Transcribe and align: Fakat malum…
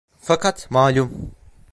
Fakat 0.19 0.71
malum… 0.71 1.31